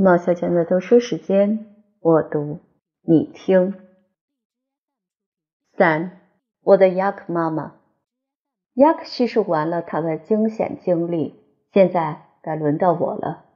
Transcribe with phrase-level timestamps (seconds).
[0.00, 1.66] 毛小娟的读书时间，
[1.98, 2.60] 我读
[3.02, 3.74] 你听。
[5.76, 6.20] 三，
[6.62, 7.74] 我的雅克妈妈。
[8.74, 11.34] 雅克叙述完了他的惊险经历，
[11.72, 13.46] 现在该轮到我了。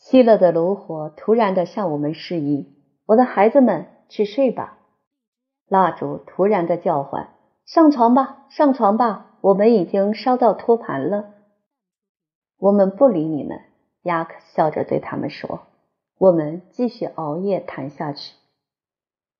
[0.00, 4.78] 熄了的炉火突然的向我们示意：“我的孩子们，去睡吧。”
[5.68, 7.28] 蜡烛突然的叫唤
[7.66, 11.34] ：“上床吧，上床吧，我们已经烧到托盘了。”
[12.56, 13.60] 我们不理你们。
[14.02, 15.60] 雅克笑着对他们说
[16.16, 18.34] ：“我们继续熬夜谈下去。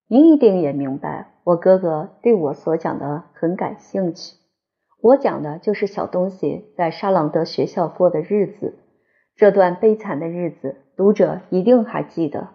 [0.07, 4.35] 您一定也明白，我哥哥对我所讲的很感兴趣。
[5.01, 8.75] 我讲的就是小东西在沙朗德学校过的日子。
[9.35, 12.49] 这段悲惨的日子，读者一定还记得：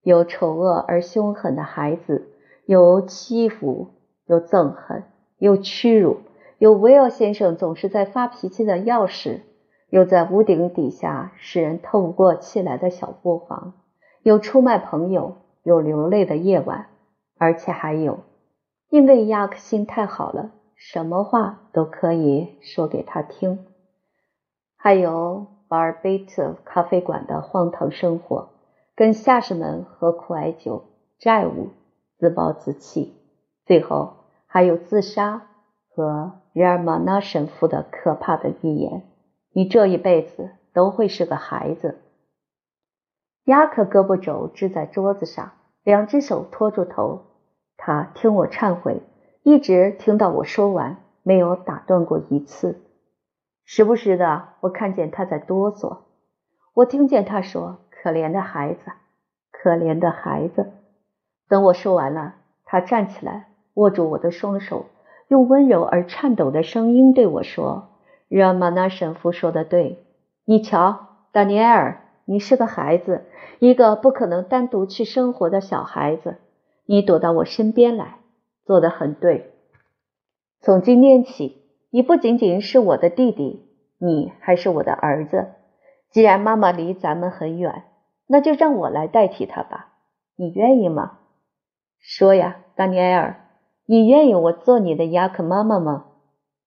[0.00, 2.30] 有丑恶而凶狠的孩子，
[2.64, 3.88] 有欺负，
[4.24, 5.02] 有憎恨，
[5.36, 6.20] 有屈辱，
[6.56, 9.40] 有威尔先生总是在发脾气的钥匙。”
[9.90, 13.74] 有在屋顶底下使人透不过气来的小卧房，
[14.22, 16.86] 有出卖朋友，有流泪的夜晚，
[17.36, 18.20] 而且还有，
[18.88, 23.66] 因为亚克心太好了，什么话都可以说给他听。
[24.76, 28.50] 还有巴尔贝特咖啡馆的荒唐生活，
[28.94, 30.84] 跟下士们喝苦艾酒，
[31.18, 31.70] 债务，
[32.16, 33.14] 自暴自弃，
[33.66, 34.14] 最后
[34.46, 35.48] 还有自杀
[35.88, 39.09] 和日尔玛纳神父的可怕的预言。
[39.52, 41.98] 你这一辈子都会是个孩子。
[43.44, 47.22] 雅克胳膊肘支在桌子上，两只手托住头。
[47.76, 49.00] 他听我忏悔，
[49.42, 52.80] 一直听到我说完，没有打断过一次。
[53.64, 55.98] 时不时的，我看见他在哆嗦。
[56.74, 58.92] 我听见他说：“可怜的孩子，
[59.50, 60.72] 可怜的孩子。”
[61.48, 64.86] 等我说完了，他站起来，握住我的双手，
[65.26, 67.89] 用温柔而颤抖的声音对我说。
[68.30, 70.04] 热玛纳神父说的对，
[70.44, 73.24] 你瞧，丹尼埃尔，你是个孩子，
[73.58, 76.36] 一个不可能单独去生活的小孩子。
[76.86, 78.18] 你躲到我身边来，
[78.64, 79.50] 做得很对。
[80.60, 81.60] 从今天起，
[81.90, 83.66] 你不仅仅是我的弟弟，
[83.98, 85.48] 你还是我的儿子。
[86.12, 87.82] 既然妈妈离咱们很远，
[88.28, 89.94] 那就让我来代替她吧。
[90.36, 91.18] 你愿意吗？
[91.98, 93.48] 说呀，丹尼埃尔，
[93.86, 96.04] 你愿意我做你的雅克妈妈吗？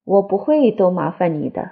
[0.03, 1.71] 我不会多麻烦你的，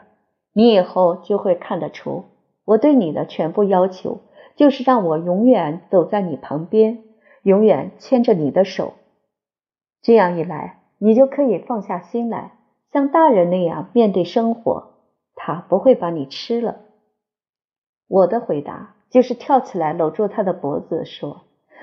[0.54, 2.26] 你以后就会看得出，
[2.66, 4.20] 我对你的全部要求
[4.56, 7.04] 就是让我永远走在你旁边，
[7.44, 8.94] 永远牵着你的手。
[10.02, 12.54] 这样一来，你就可以放下心来，
[12.92, 14.92] 像大人那样面对生活。
[15.36, 16.78] 他不会把你吃了。
[18.08, 21.42] 我的回答就是跳起来搂住他的脖子说：“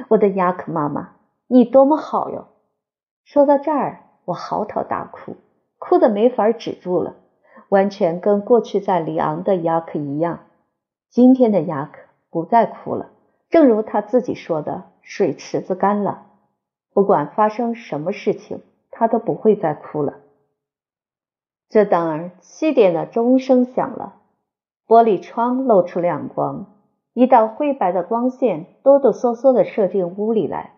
[0.09, 1.17] 我的雅克妈妈，
[1.49, 2.49] 你多么好哟！”
[3.25, 5.35] 说到这儿，我嚎啕大哭。
[5.79, 7.17] 哭得没法止住了，
[7.69, 10.41] 完全跟过去在里昂的雅克一样。
[11.09, 12.01] 今天的雅克
[12.31, 13.11] 不再哭了，
[13.49, 16.27] 正如他自己说的：“水池子干了，
[16.93, 20.19] 不管发生什么事情，他都不会再哭了。”
[21.71, 24.17] 这当儿七点的钟声响了，
[24.87, 26.67] 玻璃窗露出亮光，
[27.15, 30.73] 一道灰白的光线哆哆嗦嗦的射进屋里来。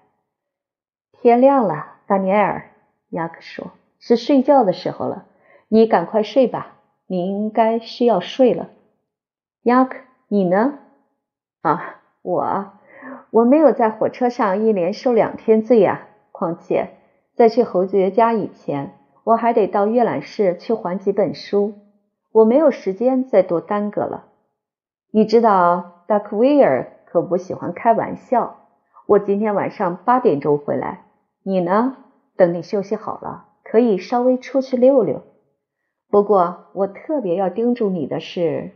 [1.12, 2.70] 天亮了，丹尼尔，
[3.10, 3.70] 雅克说。
[4.00, 5.26] 是睡觉的时候了，
[5.68, 8.70] 你赶快睡吧，你应该需要睡了。
[9.62, 10.78] 雅克，你呢？
[11.60, 12.72] 啊，我
[13.30, 16.08] 我没有在火车上一连受两天罪呀。
[16.32, 16.92] 况且
[17.36, 18.94] 在去侯爵家以前，
[19.24, 21.74] 我还得到阅览室去还几本书，
[22.32, 24.24] 我没有时间再多耽搁了。
[25.10, 28.56] 你知道，达克威尔可不喜欢开玩笑。
[29.06, 31.04] 我今天晚上八点钟回来，
[31.42, 31.98] 你呢？
[32.36, 33.48] 等你休息好了。
[33.70, 35.22] 可以稍微出去溜溜，
[36.08, 38.72] 不过我特别要叮嘱你的是，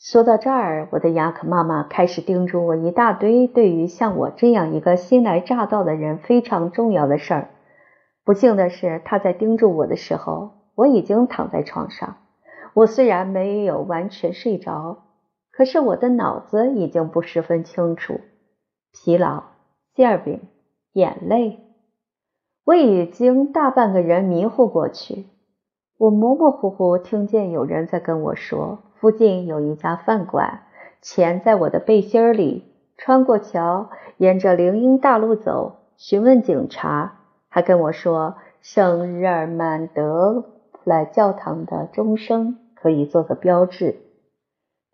[0.00, 7.50] 说到这儿，我的雅克妈妈开始叮嘱我一大堆对于像我这样一个新来乍到的人非常重要的事儿。
[8.24, 12.16] 不幸的是，她在叮嘱我的时候，我已经躺在床上。
[12.74, 15.04] 我虽然没有完全睡着，
[15.52, 18.20] 可是我的脑子已经不十分清楚，
[18.92, 19.44] 疲劳、
[19.94, 20.40] 馅饼、
[20.92, 21.69] 眼泪。
[22.64, 25.26] 我已经大半个人迷糊过去，
[25.98, 30.62] 我模模糊糊听见有人在跟我说，附近有一家饭馆，
[31.00, 32.64] 钱在我的背心里，
[32.96, 43.96] 穿过桥，沿着林荫大路走，询问警察，还跟我说圣日耳曼德普莱教堂的钟声可以做个标志。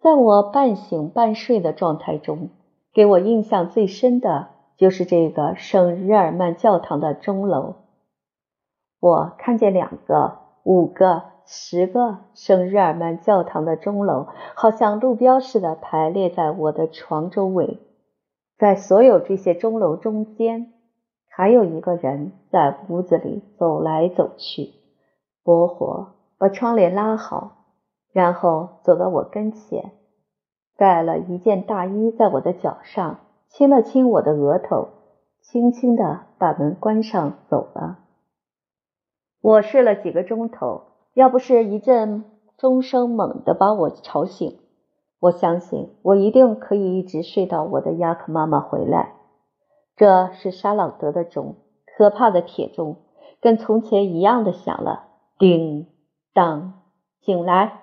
[0.01, 2.51] 在我半醒半睡的状态中，
[2.95, 4.56] 给我印象最深的。
[4.77, 7.77] 就是这个圣日耳曼教堂的钟楼，
[9.01, 17.79] 我看见两个、五个、十个圣日耳曼教堂的钟楼，好像路标似的排列在我的床周围。
[18.59, 20.73] 在所有这些钟楼中间，
[21.29, 24.73] 还有一个人在屋子里走来走去。
[25.43, 27.67] 伯火把窗帘拉好，
[28.13, 29.93] 然后走到我跟前，
[30.77, 34.89] 盖了一件大衣在我的脚上，亲了亲我的额头，
[35.41, 37.99] 轻轻地把门关上，走了。
[39.41, 40.83] 我睡了几个钟头，
[41.15, 42.25] 要不是一阵
[42.59, 44.59] 钟声猛地把我吵醒，
[45.21, 49.15] 我相信我一定可以一直睡到我的亚克妈妈回来。
[49.97, 51.55] 这是沙朗德的钟，
[51.87, 52.97] 可怕的铁钟，
[53.41, 55.05] 跟从前一样的响了。
[55.39, 55.87] 叮
[56.35, 56.83] 当，
[57.21, 57.81] 醒来！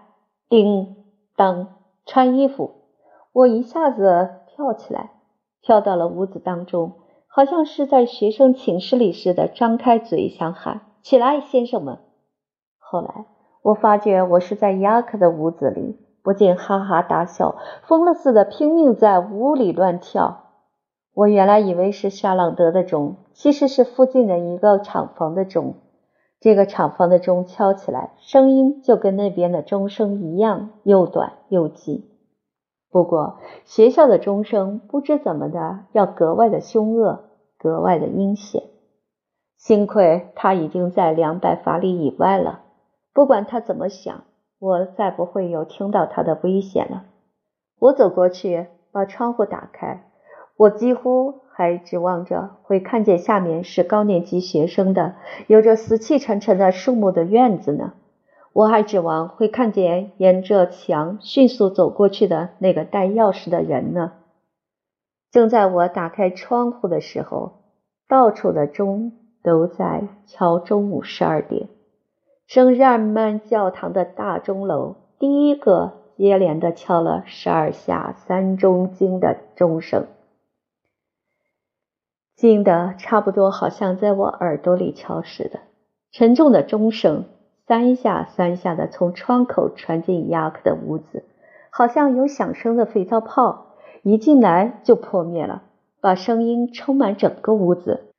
[0.50, 0.95] 叮
[1.36, 1.75] 当，
[2.06, 2.71] 穿衣服！
[3.31, 5.12] 我一下子跳起来，
[5.63, 6.94] 跳到了屋子当中，
[7.27, 11.98] 好像是在学生寝室里似的，张开嘴想喊：“起来，先生们！”
[12.77, 13.25] 后来
[13.63, 17.56] 我发觉我是在雅克的屋子里，不禁哈哈大笑，
[17.88, 20.42] 疯了似的拼命在屋里乱跳。
[21.13, 25.75] 我原来以为是沙朗德的钟，其实是附近的一个厂房的钟。
[26.39, 32.12] 这个厂房的钟敲起来，声音就跟那边的钟声一样，又短又急。
[32.94, 37.25] 不过学校的钟声不知怎么的，要格外的凶恶，
[37.57, 38.63] 格外的阴险。
[39.57, 42.62] 幸亏他已经在两百法里以外了，
[43.13, 44.24] 不管他怎么想，
[44.60, 47.04] 我再不会有听到他的危险了。
[47.80, 50.06] 我走过去，把窗户打开，
[50.56, 51.42] 我几乎。
[51.56, 55.13] 还指望着会看见下面是高年级学生的、
[55.45, 57.94] 有着死气沉沉的树木的院子呢。
[58.54, 64.14] 我还指望会看见沿着墙迅速走过去的那个带钥匙的人呢。
[65.32, 67.64] 正在我打开窗户的时候，
[68.08, 71.68] 到处的钟都在敲中午十二点。
[72.46, 80.06] 圣日耳曼教堂的大钟楼第一个接连的敲了十二下三钟经的钟声。
[82.36, 85.62] 静的差不多，好像在我耳朵里敲似的。
[86.12, 87.26] 沉重的钟声
[87.65, 91.24] 三下三下的从窗口传进雅克的屋子，
[91.69, 93.68] 好像有响声的肥皂泡，
[94.01, 95.63] 一进来就破灭了，
[96.01, 98.10] 把声音充满整个屋子。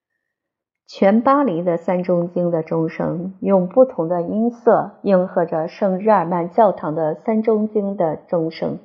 [0.87, 8.79] 全巴黎的三钟经的钟声用不同的音色应和着圣日耳曼教堂的三钟经的钟声，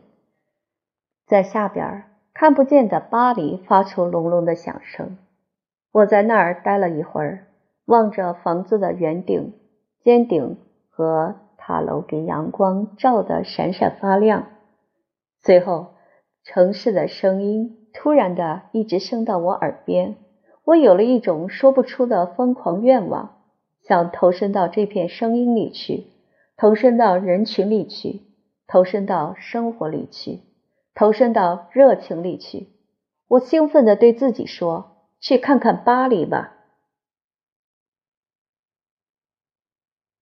[1.28, 5.18] 在下边看不见的巴黎发出隆隆的响声。
[5.92, 7.48] 我在那儿待了一会儿，
[7.86, 9.54] 望着房子的圆顶、
[10.10, 10.58] 尖顶
[10.90, 14.48] 和塔楼，给阳光照得闪闪发亮。
[15.40, 15.90] 随后，
[16.44, 20.16] 城市的声音突然的一直升到我耳边，
[20.64, 23.44] 我有了一种说不出的疯狂愿望，
[23.88, 26.08] 想投身到这片声音里去，
[26.58, 28.22] 投身到人群里去，
[28.66, 30.40] 投身到生活里去，
[30.96, 32.70] 投身到热情里去。
[33.28, 35.06] 我兴奋地对自己说。
[35.22, 36.56] 去看看巴黎吧。